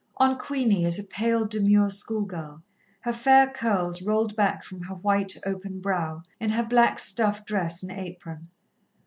On 0.17 0.35
Queenie 0.39 0.83
as 0.85 0.97
a 0.97 1.03
pale, 1.03 1.45
demure 1.45 1.91
schoolgirl, 1.91 2.63
her 3.01 3.13
fair 3.13 3.47
curls 3.51 4.01
rolled 4.01 4.35
back 4.35 4.63
from 4.63 4.81
her 4.81 4.95
white, 4.95 5.37
open 5.45 5.79
brow, 5.79 6.23
in 6.39 6.49
her 6.49 6.63
black 6.63 6.97
stuff 6.97 7.45
dress 7.45 7.83
and 7.83 7.91
apron. 7.91 8.49